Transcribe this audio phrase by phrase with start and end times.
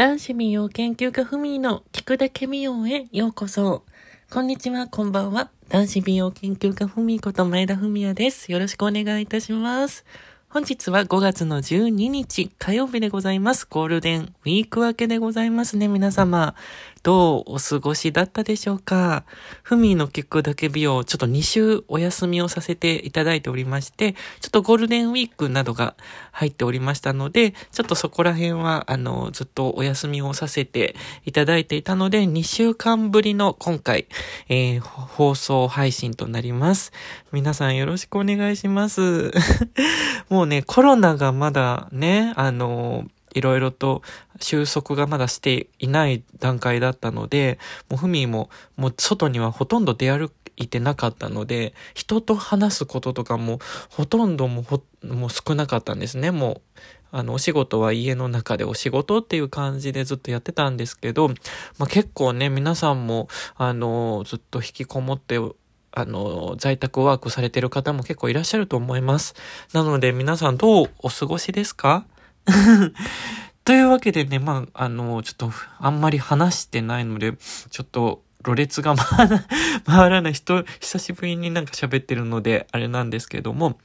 [0.00, 3.84] 男子美容研究家ふみーの聞くだけ美容へようこそ。
[4.30, 5.50] こんにちは、こんばんは。
[5.68, 8.50] 男子美容研究家ふみーこと前田ふみやです。
[8.50, 10.06] よろしくお願いいたします。
[10.48, 13.66] 本日は5月の12日火曜日でございます。
[13.68, 16.54] ゴールデンウィーク明けでございますね、皆様。
[17.02, 19.24] どうお過ごしだったでしょうか？
[19.62, 25.94] ふみの聞くだけ美容、ちょっと2週お休みをさせていただいておりまして、ちょっとゴールデンウィークなどが
[26.32, 30.94] 入っておりましたので、ちょっとそこら辺は、あの、ずっとお休みをさせて
[31.24, 34.06] いただいていたので、2週間ぶりの今回、
[34.48, 36.92] えー、放送配信となります。
[37.32, 39.30] 皆さんよろしくお願いします。
[40.28, 44.02] もうね、コロナがまだね、あの、いろいろと
[44.40, 47.58] 収束がまだしていない段階だったので、
[47.88, 53.58] もうふみも、もう外にはほとんど出歩いてなかったので、人と話すこととかも
[53.90, 56.80] ほとんどもほ、もう少なかったんですね、もう。
[57.12, 61.34] あの、お仕事は家の中でお仕事っていう感じでずっとやってたんですけど、ま
[61.80, 65.40] あ、結構ね、皆さんも、あの、ずっと引きこもって
[65.92, 69.34] あの、在宅ワークされてる方も結構いらっしゃると思います。
[69.72, 72.04] なので皆さんどうお過ごしですか？
[73.64, 77.34] というわけでね、まあ、あの、ちょっと、あんまり話してないので、
[77.70, 79.44] ちょっと、ろれつが回ら
[79.84, 83.78] 回らない人、久しぶりになんか喋ってるので、あれなんですけども、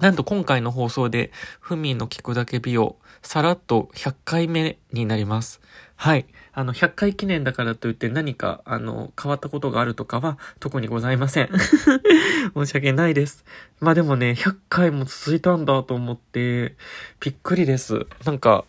[0.00, 5.60] なんと今回の放送で、ふみの聞くだけ美容、さらっと100回目になります。
[6.02, 6.26] はい。
[6.52, 11.50] あの、100回記念だからといって何か、あの、変わったことがあるとかは特にございません。
[12.56, 13.44] 申し訳ないです。
[13.78, 16.74] まあでもね、100回も続いたんだと思って、
[17.20, 18.06] びっくりです。
[18.24, 18.64] なんか、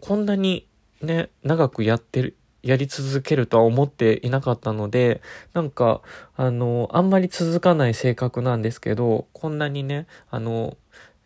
[0.00, 0.66] こんなに
[1.00, 5.22] ね、長くやってる、やり続けるとは思っていなかったので、
[5.54, 6.02] なんか、
[6.36, 10.76] あの、あんまり続かない性格なんですけど、こんなにね、あの、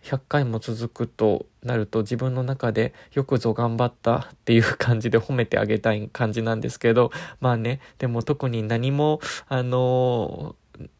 [0.04, 10.56] 100回も続くとなると自分の中でよくぞ頑張ったっていう感じで褒めてあげたい感じなんですけど、まあね、でも特に何も、あの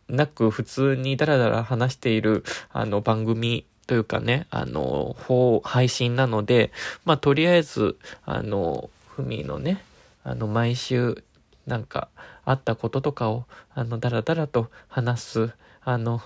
[0.09, 5.17] なく普通にダラダラ話しているあの番組というかね、あの、
[5.65, 6.71] 配信なので、
[7.05, 9.83] まあとりあえず、あの、ふみのね、
[10.25, 11.25] あの、毎週、
[11.67, 12.09] なんか、
[12.45, 13.45] あったこととかを、
[13.75, 15.51] あの、ダラダラと話す、
[15.83, 16.23] あの、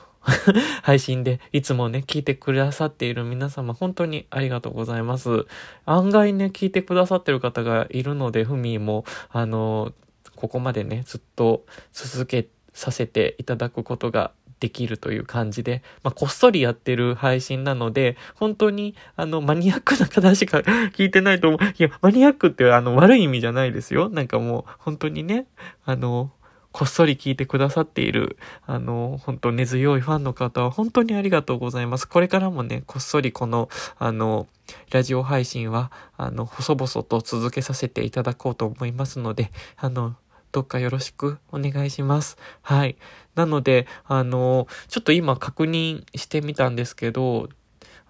[0.83, 5.47] 配信でいつもね、聞いてくださっている皆様、本当にありがとうございます。
[5.85, 9.93] 案外ね、聞いてくださってる方がいるので、ふみも、あの、
[10.35, 20.59] ここまでね、ずっと続けさせていただくことができるという感じで、まあ、こっそりやってる配信なので、本当に、あの、マニアックな方しか
[20.97, 21.61] 聞いてないと思う。
[21.79, 24.09] いや、マニアックってあの、悪い意味じゃないですよ。
[24.09, 25.47] なんかもう、本当にね、
[25.85, 26.33] あの、
[26.77, 32.07] こっそり聞いてくださっている、あの、本当根強いファンの方は本当にありがとうございます。
[32.07, 34.47] これからもね、こっそりこの、あの、
[34.91, 40.17] ラジオ配信は、あの、細々と続けさせていただこうと思いますので、あの、
[40.53, 42.37] どっかよろしくお願いします。
[42.61, 42.99] はい。
[43.37, 47.49] なので、あの、ちょっと今確認してみたんですけど、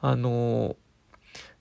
[0.01, 0.75] あの、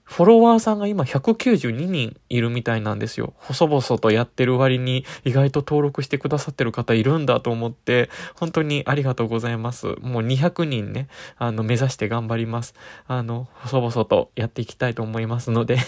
[0.06, 3.34] フォロワーさんが今192人いるみたいなんですよ。
[3.38, 9.88] 細々とやってる割に意外と登録してくださってる方いるんだと思って、本当にありがとうございます。
[10.00, 11.08] もう200人ね、
[11.38, 12.74] あの、目指して頑張ります。
[13.08, 15.78] あの、細々とやっていきたいと思いますので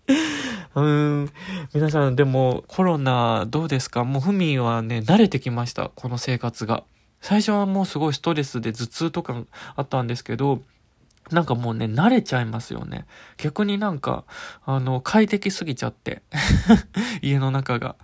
[0.74, 1.30] うん。
[1.74, 4.04] 皆さん、でも、コロナどうですか？
[4.04, 5.90] もう、ふみはね、慣れてきました。
[5.94, 6.84] この生活が。
[7.20, 9.42] 最初はもうすごいストレスで頭痛とか
[9.76, 10.62] あったんですけど、
[11.30, 13.06] なんかもうね、慣れちゃいますよね。
[13.36, 14.24] 逆になんか、
[14.64, 16.22] あの、快適すぎちゃって。
[17.22, 17.96] 家の中が。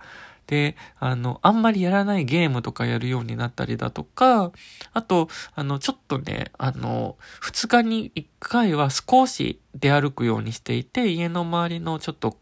[0.47, 4.53] で、あの、あんまりやらないゲームとかやるようになったりだとか、
[4.93, 12.37] あと、あの、ちょっとね、あの、二日に一回は少し出歩くようにしていて、家の周りのちょっと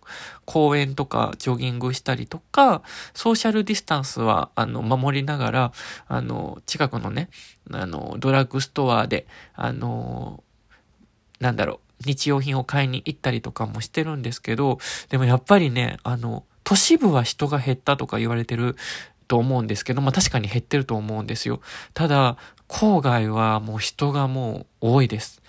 [0.45, 2.84] 公園とかジョギングしたりとか、
[3.16, 5.72] ソーシャルディスタンスは、あの、守りながら、
[6.07, 7.29] あの、近くのね、
[7.72, 9.25] あの、ドラッグストアで、
[9.56, 10.44] あの、
[11.40, 14.79] なんだろう、日用品を買いに行ったりとかもしてるんですけど、
[15.09, 18.75] でもやっぱりね、あの、都市部は人が減ったとか言われてる
[19.27, 21.62] と思うんですけど、まあ確かに減ってると思うんですよ。
[21.94, 22.38] ただ、
[22.68, 25.42] 郊外はもう人がもう多いです。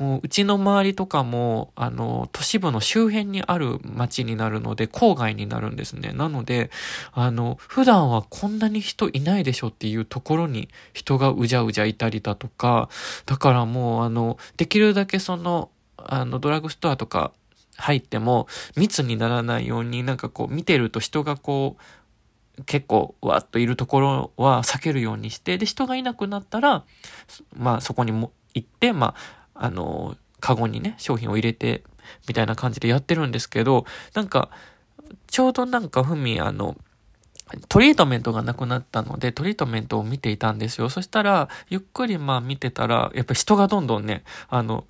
[0.00, 6.12] もううちの周りとかも、あの、都市部の周辺にある街になるので、郊外になるんですね。
[6.14, 6.70] なので、
[7.12, 12.88] あの、普段はこんなに人いないでしょっていうところに人がうじゃうじゃいたりだとか、
[13.26, 15.68] だからもう、あの、できるだけその、
[15.98, 17.32] あの、ドラッグストアとか
[17.76, 26.84] 入っても密にならないように、なんかこう、見てると人がこう、結構わっといるところは避けるようにして、で、人がいなくなったら、
[27.54, 31.84] まあそこにも行って、まあ、あの、カゴにね、商品を入れて、
[32.26, 33.84] みたいな感じでやってるんですけど、
[34.14, 34.48] なんか、
[35.26, 36.76] ちょうどなんかふみ、あの、
[37.68, 40.88] トリートメントがなくなったので、トリートメントを見ていたんですよ。
[40.88, 44.86] そしたら、ゆっくりまあ見てたら、やっぱ人がどんどんね、あの、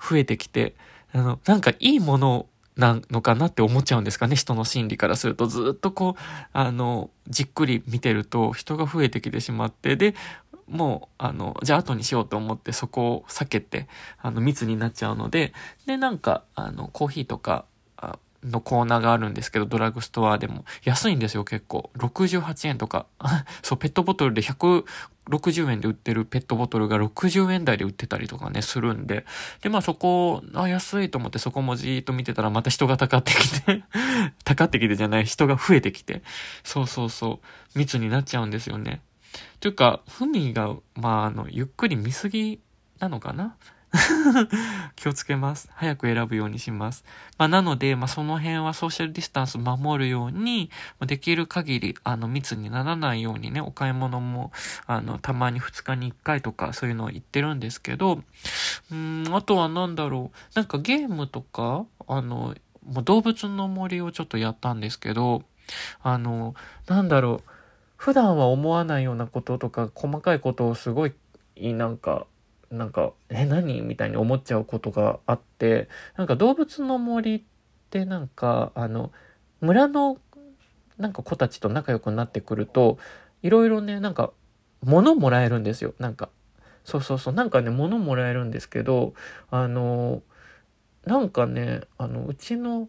[0.00, 0.74] 増えてきて、
[1.12, 2.46] あの、なんかいいもの
[2.76, 5.46] なのかなって思っちゃうんですかね、人の心理からすると。
[5.46, 6.20] ずっとこう、
[6.52, 10.14] あの、じっくり見てると人が増えてきてしまって、で、
[10.68, 13.88] もう、あの、じゃあ後にしようと思ってそこを避けて、
[14.20, 15.52] あの、密になっちゃうので、
[15.86, 17.66] で、なんか、あの、コーヒーとか、
[18.44, 20.64] のコーナーがあるんですけど、ドラッグストアでも。
[20.84, 21.90] 安いんですよ、結構。
[21.98, 23.06] 68円とか。
[23.62, 29.24] そう、ペットボトルで160円で売ってるペットボトルが60円台で売ってたりとかね、するんで。
[29.62, 33.84] で、まあそこ、あ、安いと思ってそこもじーっと見てたらまた人がたかってきて
[34.44, 36.22] たかってきてじゃない、人が増えてきて。
[36.62, 37.40] そうそうそ
[37.74, 39.00] う、密になっちゃうんですよね。
[39.60, 42.60] というか、ふみが、まあ、あの、ゆっくり見すぎ
[42.98, 43.56] なのかな？
[44.96, 45.68] 気をつけます。
[45.72, 47.04] 早く選ぶようにします。
[47.38, 50.70] まあ、なので、まあ、その辺はソーシャルディスタンス守るように、
[51.06, 54.52] できる限り、あの、密にならないようにね、お買い物も、
[54.86, 58.22] あの、たまに2日に1回とか、そういうのを言ってるんですけど、
[58.90, 60.38] うん、あとは何だろう。
[60.54, 62.54] なんかゲームとか、あの、
[62.84, 65.42] もう動物の森をちょっとやったんですけど、
[66.02, 66.54] あの、
[66.88, 67.53] なんだろう。
[67.96, 71.14] 普段は思わないようなこととか、細かいことをすごい、
[71.56, 72.26] なんか、
[72.70, 73.82] なんか、え、何？
[73.82, 77.42] みたいに思っちゃうことがあって、なんか動物の森っ
[77.90, 79.12] てなんか、あの、
[79.60, 80.18] 村の
[80.98, 82.98] なんか子たちと仲良くなってくると、
[83.42, 84.32] いろいろね、なんか、
[84.82, 85.94] 物もらえるんですよ。
[85.98, 86.28] なんか、
[86.84, 89.14] そうそうそう、なんかね、物もらえるんですけど、
[89.50, 90.22] あの、
[91.04, 92.88] なんかね、あの、うちの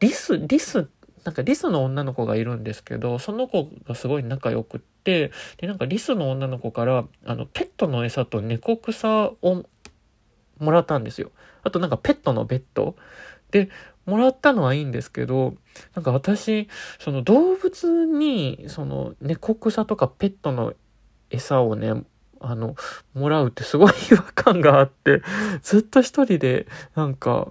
[0.00, 9.64] リス、リスって、なんかリスの女の子がいるんですけど、その子がすごい仲良くって、で、なんかリスの女の子から、あの、ペットの餌と猫草を
[10.58, 11.30] もらったんですよ。
[11.62, 12.96] あとなんかペットのベッド。
[13.50, 13.68] で、
[14.06, 15.54] もらったのはいいんですけど、
[15.94, 20.74] なんか私、その動物に、その猫草とかペットの
[21.30, 22.02] 餌をね、
[22.40, 22.74] あの、
[23.14, 25.22] もらうってすごい違和感があって、
[25.62, 26.66] ずっと一人で
[26.96, 27.48] なんか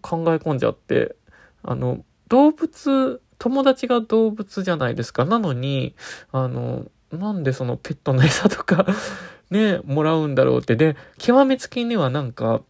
[0.00, 1.14] 考え込んじゃって、
[1.62, 5.26] あの、動物、友達が動物じゃないですか。
[5.26, 5.94] なのに、
[6.32, 8.86] あの、なんでそのペットの餌とか
[9.50, 10.74] ね、もらうんだろうって。
[10.74, 12.62] で、極めつきにはなんか、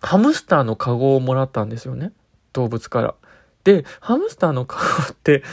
[0.00, 2.10] ハムスターのカゴをもらったんですよね。
[2.52, 3.14] 動物から。
[3.62, 5.44] で、ハムスターのカゴって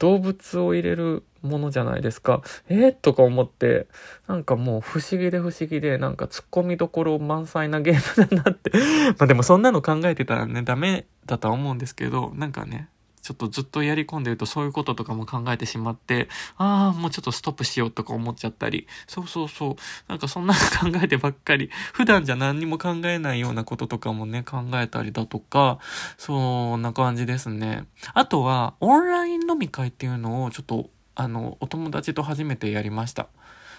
[0.00, 2.42] 動物を入れるものじゃないですか。
[2.68, 3.86] えー、とか思って、
[4.26, 8.70] なんかもう不思議で不思議で、なんか突っ込みどころ満載なゲームだなって。
[9.18, 12.88] まあでもそんなの考えてたらね、ダメだとは思うんですけど、なんかね、
[13.22, 19.76] ちょっとずっとやり込んでるとそういうこととかも考えてしまって、ああ、もうちょっとストップしようとか思っちゃったり、そうそうそう、
[20.08, 25.78] なんかそんなの考えてばっかり、普段じゃ何にも考えないようなこととかもね、考えたりだとか、
[26.16, 27.84] そんな感じですね。
[28.14, 33.28] あとは、オンライン飲み会っていうのをちょっと、あの、お友達と初めてやりました。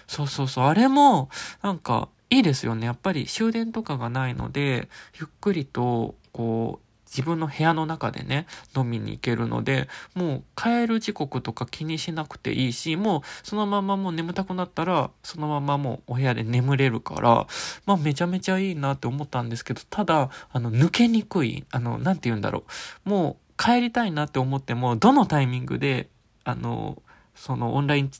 [0.06, 1.28] そうそうそう、あれも、
[1.62, 2.86] なんか、いいですよね。
[2.86, 4.88] やっぱり終電とかがないので、
[5.18, 17.46] ゆっくりと、こう、自分の部屋の中でね、飲みに行けるので、もう帰る時刻とか気にしなくていいし、もうそのままもう眠たくなったら、そのままもうお部屋で眠れるから、
[17.84, 22.64] まあめちゃめちゃいいなって思ったんですけど、ただ、あの、抜けにくい、あの、なんて言うんだろ
[23.04, 23.10] う。
[23.10, 26.08] もう帰りたいなって思っても、どのタイミングで、
[26.44, 27.02] あの、
[27.42, 28.10] そのオンライン、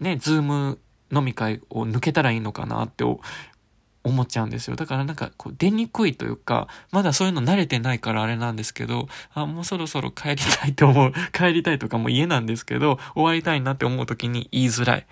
[0.00, 0.78] ね、ズーム
[1.10, 4.76] 飲み会を抜けたらいいのかなって思っちゃうんですよ。
[4.76, 15.04] だからなんかこう出にくいというか、まだそういうの慣れてないからあれなんですけど、あ、もうそろそろ帰りたいと思う、 帰りたいとかも家なんですけど、終わりたいなって思う時に言いづらいっ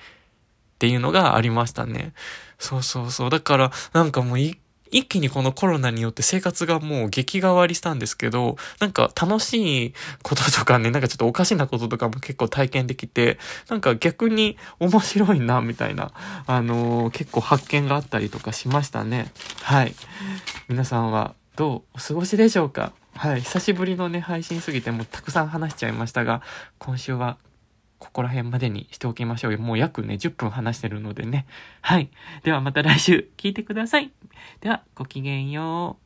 [0.78, 2.12] ていうのがありましたね。
[2.58, 3.30] そうそうそう。
[3.30, 4.58] だからなんかもう一
[4.94, 16.12] 一気にこのコロナによって生活がもう激変わりしたんですけど、なんか楽しいこととかね、なんかちょっとおかしなこととかも結構体験できて、なんか逆に面白いな、みたいな、
[16.46, 19.32] あのー、結構発見があったりとかしましたね。
[19.62, 19.94] はい。
[20.68, 22.92] 皆さんはどうお過ごしでしょうか？
[23.16, 23.42] はい。
[23.42, 26.40] 久しぶりのね、配信すぎてもうたくさん話しちゃいましたが、
[26.78, 27.36] 今週は
[28.04, 29.58] ここら辺までにしておきましょうよ。
[29.58, 31.46] もう約ね、10分話してるのでね。
[31.80, 32.10] はい。
[32.42, 34.12] ではまた来週聞いてください。
[34.60, 36.03] では、ごきげんよう。